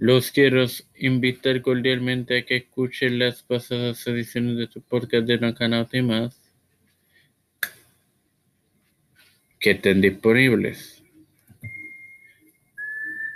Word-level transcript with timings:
Los 0.00 0.30
quiero 0.30 0.64
invitar 0.94 1.60
cordialmente 1.60 2.38
a 2.38 2.44
que 2.44 2.58
escuchen 2.58 3.18
las 3.18 3.42
pasadas 3.42 4.06
ediciones 4.06 4.56
de 4.56 4.68
tu 4.68 4.80
podcast 4.80 5.26
de 5.26 5.38
Knockout 5.38 5.92
y 5.92 6.02
más 6.02 6.40
que 9.58 9.72
estén 9.72 10.00
disponibles. 10.00 11.02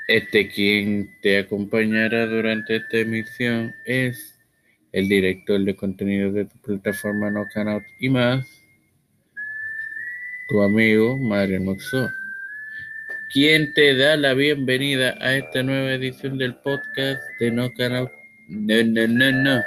Este 0.07 0.49
quien 0.49 1.11
te 1.21 1.39
acompañará 1.39 2.27
durante 2.27 2.77
esta 2.77 2.99
emisión 2.99 3.75
es 3.85 4.39
el 4.93 5.09
director 5.09 5.61
de 5.65 5.75
contenido 5.75 6.31
de 6.31 6.45
tu 6.45 6.59
plataforma 6.59 7.29
Knockout 7.29 7.83
y 7.99 8.09
más, 8.09 8.47
tu 10.49 10.63
amigo 10.63 11.19
Mario 11.19 11.61
Moxó 11.61 12.09
quien 13.33 13.73
te 13.73 13.97
da 13.97 14.17
la 14.19 14.35
bienvenida 14.35 15.17
a 15.21 15.37
esta 15.37 15.63
nueva 15.63 15.93
edición 15.93 16.37
del 16.37 16.55
podcast 16.57 17.23
de 17.41 17.51
No 17.51 17.73
Canal. 17.73 18.13
No, 18.47 18.83
no, 18.85 19.09
no, 19.09 19.33
no. 19.33 19.63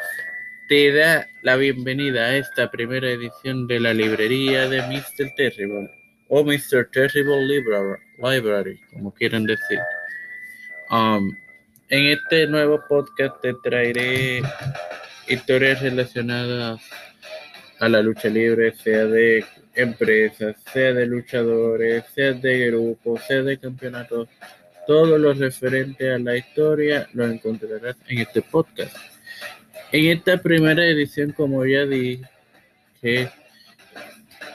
Te 0.70 0.94
da 0.94 1.28
la 1.42 1.56
bienvenida 1.56 2.26
a 2.26 2.38
esta 2.38 2.70
primera 2.70 3.10
edición 3.10 3.66
de 3.66 3.80
la 3.80 3.92
librería 3.92 4.70
de 4.70 4.84
Mr. 4.84 5.34
Terrible 5.36 5.90
o 6.30 6.44
Mr. 6.44 6.92
Terrible 6.92 7.64
Library, 8.20 8.80
como 8.94 9.12
quieran 9.12 9.46
decir. 9.46 9.80
Um, 10.92 11.36
en 11.90 12.06
este 12.06 12.46
nuevo 12.46 12.84
podcast 12.88 13.42
te 13.42 13.56
traeré 13.64 14.44
historias 15.28 15.82
relacionadas 15.82 16.82
a 17.80 17.90
la 17.90 18.04
lucha 18.04 18.30
libre, 18.30 18.76
sea 18.76 19.06
de 19.06 19.44
empresas, 19.76 20.56
sea 20.72 20.94
de 20.94 21.06
luchadores, 21.06 22.06
sea 22.14 22.34
de 22.34 22.68
grupos, 22.68 23.22
sea 23.28 23.42
de 23.42 23.58
campeonatos, 23.58 24.28
todo 24.88 25.18
lo 25.18 25.34
referente 25.34 26.12
a 26.12 26.20
la 26.20 26.38
historia 26.38 27.08
lo 27.14 27.26
encontrarás 27.26 27.96
en 28.08 28.20
este 28.20 28.42
podcast. 28.42 28.96
En 29.92 30.18
esta 30.18 30.38
primera 30.38 30.86
edición, 30.86 31.32
como 31.32 31.66
ya 31.66 31.86
dije, 31.86 33.30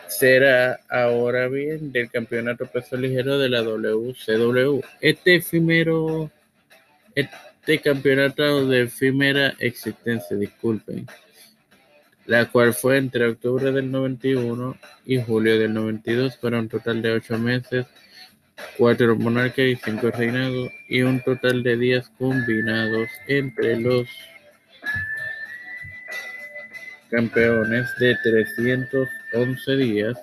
será 0.09 0.81
ahora 0.89 1.49
bien 1.49 1.93
del 1.93 2.11
campeonato 2.11 2.67
peso 2.67 2.97
ligero 2.97 3.39
de 3.39 3.49
la 3.49 3.63
WCW. 3.63 4.81
Este 5.01 5.37
efímero, 5.37 6.31
este 7.15 7.81
campeonato 7.81 8.67
de 8.67 8.83
efímera 8.83 9.55
existencia, 9.59 10.37
disculpen 10.37 11.07
la 12.27 12.47
cual 12.47 12.75
fue 12.75 12.99
entre 12.99 13.27
octubre 13.27 13.73
del 13.73 13.91
91 13.91 14.77
y 15.07 15.21
julio 15.21 15.59
del 15.59 15.75
92 15.75 16.37
para 16.37 16.59
un 16.59 16.69
total 16.69 17.03
de 17.03 17.13
ocho 17.13 17.39
meses, 17.39 17.87
cuatro 18.77 19.17
monarcas 19.17 19.67
y 19.67 19.77
cinco 19.77 20.11
reinados 20.11 20.71
y 20.89 21.03
un 21.03 21.21
total 21.23 21.63
de 21.63 21.77
días 21.77 22.11
combinados 22.19 23.09
entre 23.27 23.81
los 23.81 24.09
campeones 27.11 27.89
de 27.99 28.17
311 28.23 29.77
días. 29.77 30.17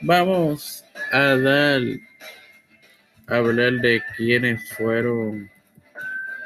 Vamos 0.00 0.84
a 1.10 1.36
dar 1.36 1.80
a 3.26 3.36
hablar 3.36 3.72
de 3.80 4.02
quiénes 4.16 4.68
fueron 4.70 5.50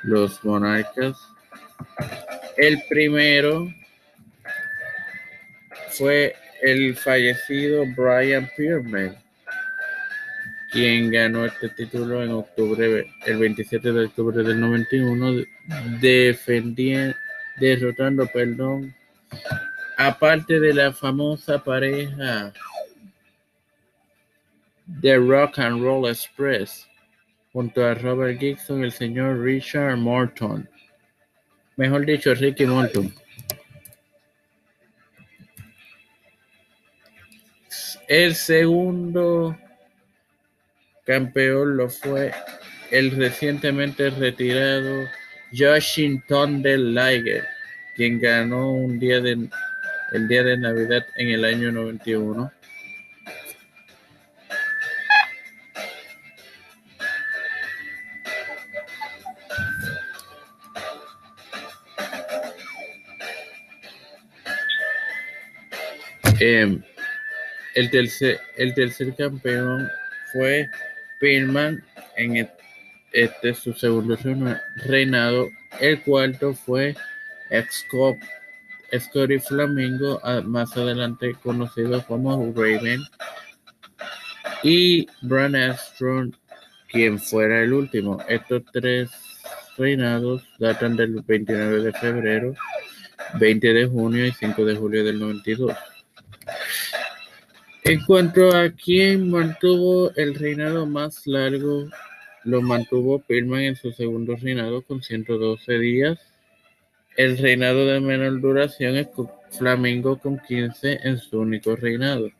los 0.02 0.42
monarcas. 0.44 1.16
El 2.56 2.82
primero 2.88 3.68
fue 5.90 6.34
el 6.62 6.96
fallecido 6.96 7.84
Brian 7.96 8.50
Pierman, 8.56 9.16
quien 10.72 11.10
ganó 11.10 11.46
este 11.46 11.68
título 11.70 12.22
en 12.22 12.30
octubre, 12.30 13.10
el 13.26 13.38
27 13.38 13.92
de 13.92 14.04
octubre 14.06 14.42
del 14.42 14.60
91, 14.60 15.44
defendiendo, 16.00 17.16
derrotando, 17.58 18.26
perdón, 18.26 18.94
aparte 19.96 20.60
de 20.60 20.74
la 20.74 20.92
famosa 20.92 21.62
pareja 21.62 22.52
de 24.86 25.16
Rock 25.16 25.58
and 25.58 25.82
Roll 25.82 26.08
Express, 26.08 26.86
junto 27.52 27.84
a 27.84 27.94
Robert 27.94 28.38
Gibson, 28.38 28.84
el 28.84 28.92
señor 28.92 29.42
Richard 29.42 29.96
Morton, 29.96 30.68
mejor 31.76 32.04
dicho, 32.06 32.34
Ricky 32.34 32.66
Morton. 32.66 33.12
El 38.08 38.34
segundo 38.34 39.56
campeón 41.04 41.76
lo 41.76 41.88
fue 41.88 42.32
el 42.90 43.10
recientemente 43.12 44.10
retirado 44.10 45.06
Washington 45.52 46.62
del 46.62 46.94
Liger, 46.94 47.44
quien 47.96 48.20
ganó 48.20 48.72
un 48.72 48.98
día 48.98 49.20
de, 49.20 49.48
el 50.12 50.28
día 50.28 50.42
de 50.42 50.58
Navidad 50.58 51.06
en 51.16 51.28
el 51.28 51.44
año 51.44 51.72
91. 51.72 52.52
Eh, 66.40 66.78
el 67.78 68.74
tercer, 68.74 69.14
campeón 69.16 69.88
fue 70.32 70.68
Pillman 71.20 71.84
en 72.16 72.48
este 73.12 73.54
su 73.54 73.72
segundo 73.72 74.18
reinado. 74.84 75.48
El 75.78 76.02
cuarto 76.02 76.54
fue 76.54 76.96
Scotty 78.98 79.38
Flamingo, 79.38 80.20
más 80.44 80.76
adelante 80.76 81.36
conocido 81.40 82.04
como 82.04 82.52
Raven. 82.52 83.00
Y 84.64 85.06
Bran 85.22 85.54
Astron, 85.54 86.36
quien 86.88 87.20
fuera 87.20 87.62
el 87.62 87.72
último. 87.72 88.18
Estos 88.28 88.64
tres 88.72 89.08
reinados 89.76 90.42
datan 90.58 90.96
del 90.96 91.22
29 91.22 91.80
de 91.80 91.92
febrero, 91.92 92.56
20 93.38 93.72
de 93.72 93.86
junio 93.86 94.26
y 94.26 94.32
5 94.32 94.64
de 94.64 94.74
julio 94.74 95.04
del 95.04 95.20
92. 95.20 95.76
En 97.88 98.04
cuanto 98.04 98.54
a 98.54 98.70
quién 98.70 99.30
mantuvo 99.30 100.12
el 100.14 100.34
reinado 100.34 100.84
más 100.84 101.26
largo, 101.26 101.88
lo 102.44 102.60
mantuvo 102.60 103.18
Pillman 103.18 103.62
en 103.62 103.76
su 103.76 103.92
segundo 103.92 104.36
reinado 104.36 104.82
con 104.82 105.02
112 105.02 105.78
días. 105.78 106.18
El 107.16 107.38
reinado 107.38 107.86
de 107.86 107.98
menor 108.00 108.42
duración 108.42 108.98
es 108.98 109.08
Flamingo 109.56 110.18
con 110.18 110.38
15 110.38 110.98
en 111.02 111.16
su 111.16 111.40
único 111.40 111.76
reinado. 111.76 112.30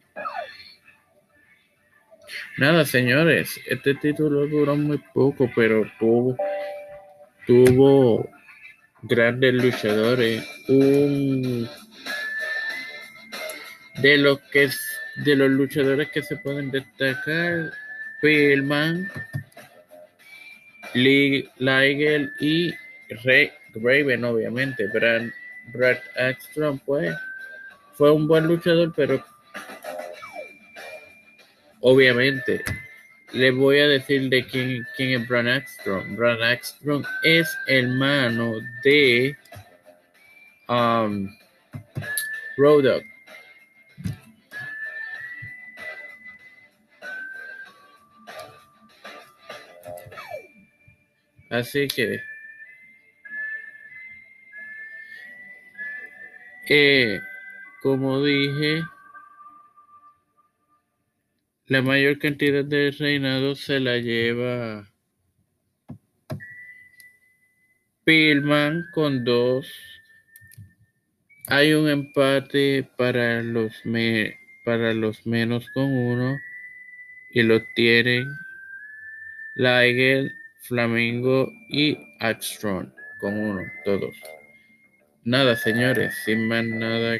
Nada, 2.59 2.85
señores, 2.85 3.59
este 3.71 3.95
título 3.95 4.47
duró 4.49 4.77
muy 4.77 4.99
poco, 5.15 5.51
pero 5.57 5.91
tuvo, 5.99 6.37
tuvo 7.47 8.29
grandes 9.01 9.55
luchadores. 9.55 10.47
Un 10.69 11.67
de 14.03 14.19
lo 14.19 14.39
que 14.51 14.69
de 15.25 15.37
los 15.37 15.51
luchadores 15.51 16.11
que 16.11 16.23
se 16.23 16.37
pueden 16.37 16.71
destacar, 16.71 17.73
Pillman, 18.21 19.11
Lee 20.95 21.49
Liger 21.59 22.31
y 22.41 22.75
Ray 23.25 23.51
Raven, 23.75 24.25
obviamente. 24.25 24.87
Brad, 24.89 25.29
Brad 25.73 25.99
Axstrom, 26.17 26.79
pues, 26.81 27.15
fue 27.95 28.13
un 28.13 28.27
buen 28.27 28.47
luchador, 28.47 28.93
pero 28.95 29.25
obviamente 31.81 32.65
le 33.33 33.51
voy 33.51 33.79
a 33.79 33.89
decir 33.89 34.29
de 34.29 34.45
quién, 34.47 34.87
quién 34.97 35.21
es 35.21 35.29
Brad 35.29 35.49
Axstrom. 35.49 36.17
Brad 36.17 36.43
Axstrom 36.43 37.03
es 37.23 37.49
hermano 37.67 38.55
de 38.83 39.37
um, 40.69 41.29
Así 51.51 51.89
que 51.89 52.21
como 57.83 58.23
dije, 58.23 58.83
la 61.67 61.81
mayor 61.81 62.19
cantidad 62.19 62.65
de 62.65 62.91
reinados 62.91 63.61
se 63.61 63.81
la 63.81 63.97
lleva 63.99 64.91
Pillman 68.05 68.87
con 68.93 69.25
dos. 69.25 69.73
Hay 71.47 71.73
un 71.73 71.89
empate 71.89 72.87
para 72.97 73.43
los, 73.43 73.83
para 74.65 74.93
los 74.93 75.27
menos 75.27 75.71
con 75.71 75.85
uno 75.85 76.39
y 77.33 77.43
lo 77.43 77.63
tienen 77.75 78.29
Lager 79.55 80.33
Flamingo 80.63 81.51
y 81.69 81.97
Axtron, 82.21 82.93
con 83.21 83.39
uno, 83.39 83.63
todos. 83.85 84.15
Nada, 85.25 85.57
señores, 85.57 86.15
sin 86.25 86.49
más 86.49 86.65
nada 86.65 87.19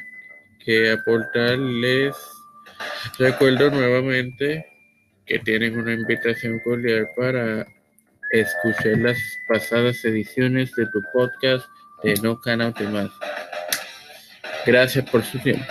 que 0.65 0.93
aportarles, 0.93 2.17
recuerdo 3.19 3.71
nuevamente 3.71 4.67
que 5.27 5.39
tienen 5.39 5.79
una 5.79 5.93
invitación 5.93 6.59
cordial 6.61 7.09
para 7.17 7.67
escuchar 8.33 8.99
las 8.99 9.19
pasadas 9.49 10.05
ediciones 10.05 10.75
de 10.75 10.87
tu 10.87 11.03
podcast 11.13 11.67
de 12.03 12.15
No 12.23 12.41
Canal 12.41 12.75
más. 12.93 13.11
Gracias 14.67 15.09
por 15.11 15.23
su 15.25 15.39
tiempo. 15.39 15.65